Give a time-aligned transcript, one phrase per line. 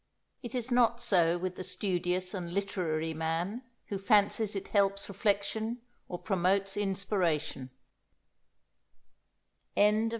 [0.41, 5.83] It is not so with the studious and literary man, who fancies it helps reflection
[6.07, 7.69] or promotes inspiration."